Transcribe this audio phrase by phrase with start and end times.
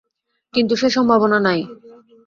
[0.53, 1.59] কিন্তু সে সম্ভাবনা নাই।